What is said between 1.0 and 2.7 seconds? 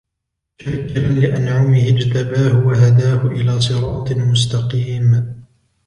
لِأَنْعُمِهِ اجْتَبَاهُ